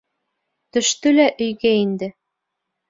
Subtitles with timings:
[0.77, 2.13] Төштө лә өйгә инде.